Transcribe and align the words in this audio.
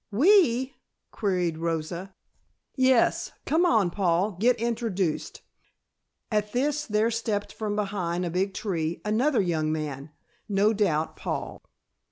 "We?" 0.09 0.73
queried 1.11 1.59
Rosa. 1.59 2.15
"Yes. 2.75 3.33
Come 3.45 3.67
on, 3.67 3.91
Paul; 3.91 4.31
get 4.31 4.55
introduced." 4.59 5.43
At 6.31 6.53
this 6.53 6.87
there 6.87 7.11
stepped 7.11 7.53
from 7.53 7.75
behind 7.75 8.25
a 8.25 8.31
big 8.31 8.55
tree, 8.55 8.99
another 9.05 9.41
young 9.41 9.71
man 9.71 10.09
no 10.49 10.73
doubt 10.73 11.15
Paul. 11.17 11.61